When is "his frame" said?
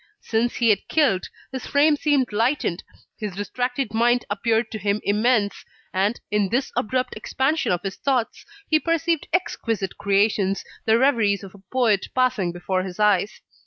1.51-1.95